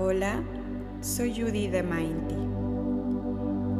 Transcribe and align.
Hola, 0.00 0.44
soy 1.00 1.34
Judy 1.34 1.66
de 1.66 1.82
Mindy 1.82 2.36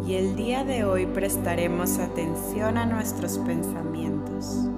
y 0.04 0.17
el 0.17 0.34
día 0.34 0.64
de 0.64 0.83
hoy 0.83 1.06
prestaremos 1.06 2.01
atención 2.01 2.76
a 2.76 2.87
nuestros 2.87 3.38
pensamientos. 3.38 4.69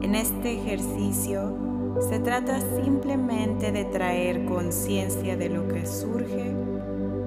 En 0.00 0.14
este 0.14 0.54
ejercicio 0.54 1.94
se 2.08 2.18
trata 2.18 2.62
simplemente 2.82 3.72
de 3.72 3.84
traer 3.84 4.46
conciencia 4.46 5.36
de 5.36 5.50
lo 5.50 5.68
que 5.68 5.84
surge 5.84 6.54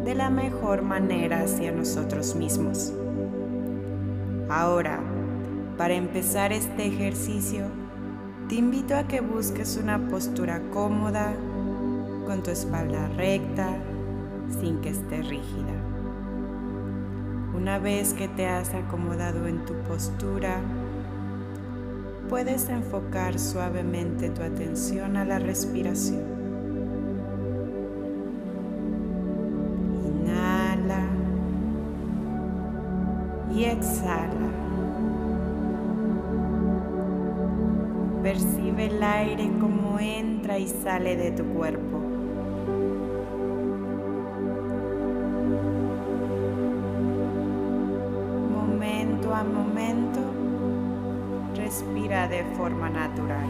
de 0.04 0.16
la 0.16 0.32
mejor 0.32 0.82
manera 0.82 1.42
hacia 1.44 1.72
nosotros 1.72 2.34
mismos. 2.34 2.92
Ahora, 4.50 5.00
para 5.78 5.94
empezar 5.94 6.52
este 6.52 6.88
ejercicio, 6.88 7.68
te 8.48 8.56
invito 8.56 8.96
a 8.96 9.08
que 9.08 9.22
busques 9.22 9.78
una 9.78 10.08
postura 10.08 10.60
cómoda, 10.72 11.36
con 12.26 12.44
tu 12.44 12.52
espalda 12.52 13.08
recta, 13.10 13.68
sin 14.60 14.82
que 14.82 14.90
esté 14.90 15.22
rígida. 15.22 15.74
Una 17.56 17.78
vez 17.78 18.14
que 18.14 18.28
te 18.28 18.48
has 18.48 18.74
acomodado 18.74 19.48
en 19.48 19.66
tu 19.66 19.74
postura, 19.88 20.62
puedes 22.30 22.70
enfocar 22.70 23.38
suavemente 23.40 24.30
tu 24.30 24.42
atención 24.42 25.18
a 25.18 25.26
la 25.26 25.40
respiración. 25.40 26.24
Inhala 30.06 31.02
y 33.54 33.66
exhala. 33.66 34.30
Percibe 38.22 38.86
el 38.86 39.04
aire 39.04 39.52
como 39.60 40.00
entra 40.00 40.60
y 40.60 40.68
sale 40.68 41.16
de 41.18 41.32
tu 41.32 41.44
cuerpo. 41.46 42.09
A 49.40 49.44
momento, 49.44 50.20
respira 51.56 52.28
de 52.28 52.44
forma 52.58 52.90
natural. 52.90 53.48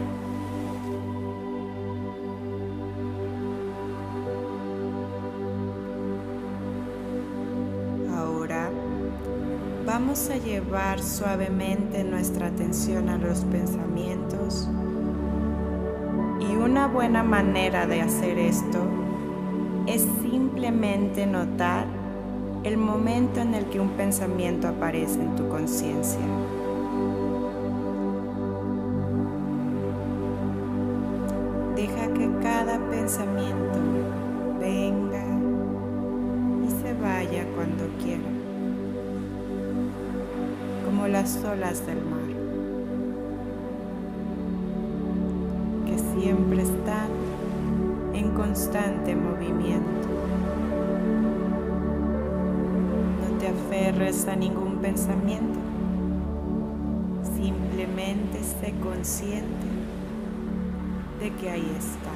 Ahora 8.16 8.70
vamos 9.84 10.30
a 10.30 10.36
llevar 10.36 11.02
suavemente 11.02 12.04
nuestra 12.04 12.46
atención 12.46 13.08
a 13.08 13.18
los 13.18 13.40
pensamientos 13.46 14.68
y 16.38 16.54
una 16.54 16.86
buena 16.86 17.24
manera 17.24 17.88
de 17.88 18.02
hacer 18.02 18.38
esto 18.38 18.78
es 19.88 20.06
simplemente 20.22 21.26
notar 21.26 21.99
el 22.62 22.76
momento 22.76 23.40
en 23.40 23.54
el 23.54 23.64
que 23.66 23.80
un 23.80 23.90
pensamiento 23.90 24.68
aparece 24.68 25.20
en 25.20 25.34
tu 25.34 25.48
conciencia. 25.48 26.20
Deja 31.74 32.12
que 32.12 32.30
cada 32.42 32.78
pensamiento 32.90 33.78
venga 34.58 35.24
y 36.66 36.82
se 36.82 36.92
vaya 37.00 37.46
cuando 37.54 37.86
quiera 38.02 38.28
como 40.84 41.08
las 41.08 41.42
olas 41.44 41.86
del 41.86 42.04
mar, 42.04 42.20
que 45.86 46.20
siempre 46.20 46.62
están 46.62 47.08
en 48.12 48.30
constante 48.32 49.16
movimiento. 49.16 50.19
Aferres 53.50 54.26
a 54.26 54.36
ningún 54.36 54.78
pensamiento, 54.78 55.58
simplemente 57.36 58.42
sé 58.42 58.74
consciente 58.80 59.66
de 61.20 61.30
que 61.34 61.50
ahí 61.50 61.76
está. 61.78 62.10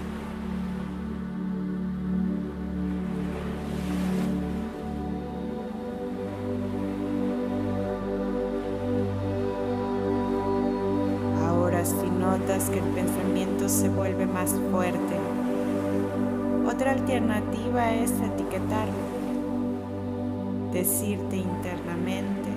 si 11.85 12.09
notas 12.09 12.71
que 12.71 12.79
el 12.79 12.87
pensamiento 12.87 13.69
se 13.69 13.91
vuelve 13.91 14.27
más 14.27 14.55
fuerte. 14.71 15.17
Otra 16.67 16.93
alternativa 16.93 17.93
es 17.93 18.11
etiquetarlo, 18.11 18.95
decirte 20.75 21.37
internamente 21.37 22.51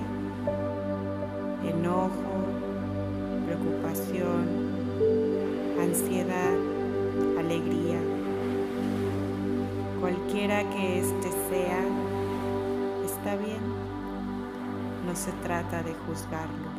enojo, 1.64 2.10
preocupación, 3.46 4.48
ansiedad, 5.80 6.58
alegría. 7.38 8.00
Cualquiera 10.00 10.68
que 10.68 10.98
éste 10.98 11.30
sea, 11.48 11.80
está 13.06 13.36
bien. 13.36 13.62
No 15.06 15.14
se 15.14 15.30
trata 15.44 15.84
de 15.84 15.94
juzgarlo. 15.94 16.70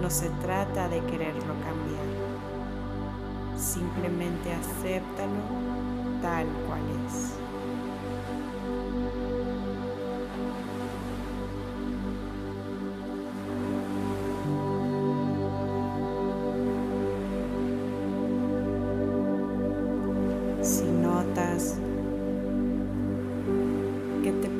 No 0.00 0.08
se 0.08 0.30
trata 0.42 0.88
de 0.88 1.00
quererlo 1.04 1.54
cambiar. 1.60 2.08
Simplemente 3.58 4.54
acéptalo 4.54 5.42
tal 6.22 6.46
cual 6.66 6.80
es. 7.06 7.49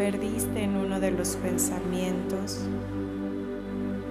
Perdiste 0.00 0.64
en 0.64 0.76
uno 0.76 0.98
de 0.98 1.10
los 1.10 1.36
pensamientos, 1.36 2.58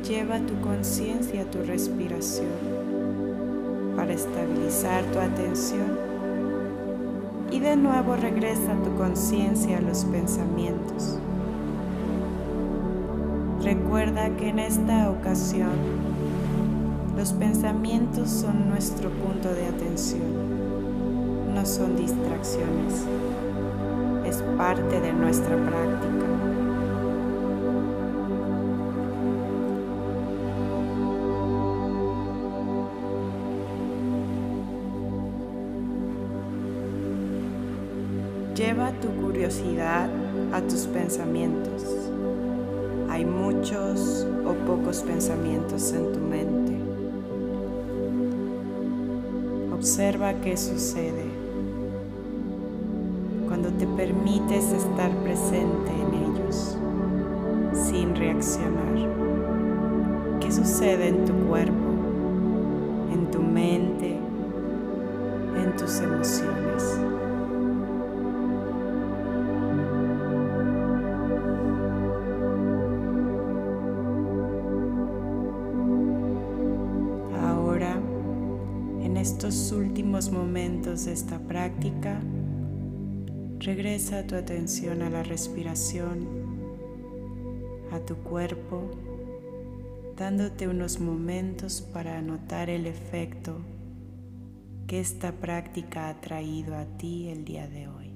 Lleva 0.08 0.40
tu 0.40 0.54
conciencia 0.62 1.42
a 1.42 1.46
tu 1.46 1.64
respiración 1.64 2.48
para 3.96 4.14
estabilizar 4.14 5.04
tu 5.06 5.18
atención 5.18 5.98
y 7.52 7.60
de 7.60 7.76
nuevo 7.76 8.16
regresa 8.16 8.76
tu 8.84 8.96
conciencia 8.98 9.80
a 9.80 9.82
los 9.82 10.06
pensamientos. 10.06 11.18
Recuerda 13.64 14.30
que 14.38 14.50
en 14.50 14.60
esta 14.60 15.10
ocasión 15.10 15.72
los 17.18 17.34
pensamientos 17.34 18.30
son 18.30 18.70
nuestro 18.70 19.10
punto 19.10 19.50
de 19.50 19.66
atención, 19.66 20.22
no 21.54 21.66
son 21.66 21.98
distracciones, 21.98 22.94
es 22.94 23.49
parte 24.60 25.00
de 25.00 25.14
nuestra 25.14 25.56
práctica. 25.56 26.26
Lleva 38.54 38.92
tu 39.00 39.08
curiosidad 39.22 40.10
a 40.52 40.60
tus 40.60 40.88
pensamientos. 40.88 41.86
Hay 43.10 43.24
muchos 43.24 44.28
o 44.46 44.54
pocos 44.68 45.04
pensamientos 45.04 45.94
en 45.94 46.12
tu 46.12 46.20
mente. 46.20 46.74
Observa 49.74 50.34
qué 50.42 50.58
sucede 50.58 51.39
te 53.72 53.88
permites 53.88 54.72
estar 54.72 55.12
presente 55.24 55.92
en 55.92 56.14
ellos 56.14 56.78
sin 57.74 58.16
reaccionar. 58.16 59.10
¿Qué 60.40 60.52
sucede 60.52 61.10
en 61.10 61.26
tu 61.26 61.34
cuerpo, 61.48 61.90
en 63.14 63.32
tu 63.32 63.42
mente, 63.42 64.18
en 65.58 65.76
tus 65.76 66.00
emociones? 66.00 67.00
estos 79.20 79.72
últimos 79.74 80.32
momentos 80.32 81.06
de 81.06 81.14
esta 81.14 81.40
práctica, 81.40 82.20
regresa 83.60 84.26
tu 84.26 84.36
atención 84.36 85.02
a 85.02 85.10
la 85.10 85.22
respiración, 85.22 86.28
a 87.92 88.00
tu 88.00 88.16
cuerpo, 88.16 88.90
dándote 90.16 90.68
unos 90.68 91.00
momentos 91.00 91.82
para 91.82 92.22
notar 92.22 92.70
el 92.70 92.86
efecto 92.88 93.58
que 94.88 95.00
esta 95.00 95.34
práctica 95.34 96.10
ha 96.10 96.22
traído 96.22 96.76
a 96.76 96.86
ti 96.98 97.28
el 97.28 97.44
día 97.44 97.68
de 97.68 97.88
hoy. 97.90 98.12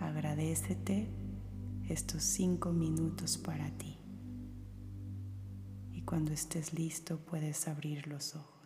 Agradecete 0.00 1.08
estos 1.88 2.22
cinco 2.22 2.72
minutos 2.72 3.38
para 3.38 3.70
ti. 3.70 3.96
Y 5.92 6.02
cuando 6.02 6.32
estés 6.32 6.74
listo 6.74 7.18
puedes 7.18 7.66
abrir 7.68 8.06
los 8.06 8.36
ojos. 8.36 8.57